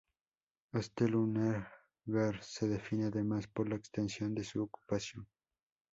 Este 0.73 1.07
lugar 1.07 1.69
se 2.43 2.67
define 2.67 3.05
además 3.05 3.45
por 3.45 3.69
la 3.69 3.75
extensión 3.75 4.33
de 4.33 4.43
su 4.43 4.63
ocupación. 4.63 5.27